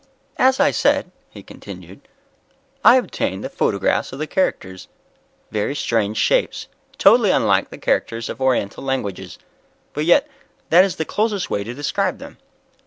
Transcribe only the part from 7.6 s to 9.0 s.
the characters of Oriental